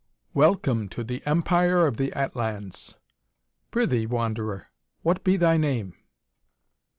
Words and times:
"Welcome 0.33 0.89
to 0.97 1.03
the 1.03 1.21
Empire 1.27 1.85
of 1.85 1.97
the 1.97 2.11
Atlans. 2.15 2.95
Prithee, 3.69 4.07
Wanderer, 4.07 4.69
what 5.03 5.23
be 5.23 5.37
thy 5.37 5.57
name?" 5.57 5.93